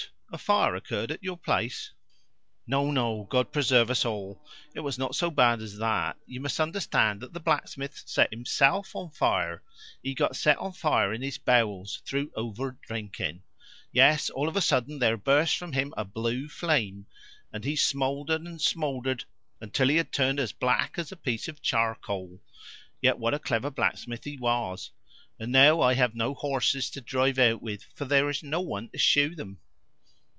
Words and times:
A 0.33 0.37
fire 0.37 0.75
occurred 0.75 1.11
at 1.11 1.21
your 1.21 1.35
place?" 1.35 1.91
"No, 2.65 2.89
no, 2.89 3.25
God 3.29 3.51
preserve 3.51 3.89
us 3.91 4.05
all! 4.05 4.41
It 4.73 4.79
was 4.79 4.97
not 4.97 5.13
so 5.13 5.29
bad 5.29 5.61
as 5.61 5.77
that. 5.79 6.15
You 6.25 6.39
must 6.39 6.57
understand 6.61 7.19
that 7.19 7.33
the 7.33 7.41
blacksmith 7.41 8.03
SET 8.05 8.29
HIMSELF 8.31 8.95
on 8.95 9.11
fire 9.11 9.61
he 10.01 10.15
got 10.15 10.37
set 10.37 10.57
on 10.57 10.71
fire 10.71 11.11
in 11.11 11.21
his 11.21 11.37
bowels 11.37 12.01
through 12.05 12.29
overdrinking. 12.33 13.41
Yes, 13.91 14.29
all 14.29 14.47
of 14.47 14.55
a 14.55 14.61
sudden 14.61 14.99
there 14.99 15.17
burst 15.17 15.57
from 15.57 15.73
him 15.73 15.93
a 15.97 16.05
blue 16.05 16.47
flame, 16.47 17.07
and 17.51 17.65
he 17.65 17.75
smouldered 17.75 18.41
and 18.43 18.61
smouldered 18.61 19.25
until 19.59 19.89
he 19.89 19.97
had 19.97 20.13
turned 20.13 20.39
as 20.39 20.53
black 20.53 20.97
as 20.97 21.11
a 21.11 21.17
piece 21.17 21.49
of 21.49 21.61
charcoal! 21.61 22.41
Yet 23.01 23.19
what 23.19 23.33
a 23.33 23.39
clever 23.39 23.69
blacksmith 23.69 24.23
he 24.23 24.37
was! 24.37 24.91
And 25.37 25.51
now 25.51 25.81
I 25.81 25.95
have 25.95 26.15
no 26.15 26.33
horses 26.35 26.89
to 26.91 27.01
drive 27.01 27.37
out 27.37 27.61
with, 27.61 27.83
for 27.95 28.05
there 28.05 28.29
is 28.29 28.41
no 28.41 28.61
one 28.61 28.87
to 28.91 28.97
shoe 28.97 29.35
them." 29.35 29.59